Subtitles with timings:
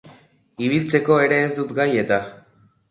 [0.69, 2.21] Ibiltzeko ere ez duk gai eta.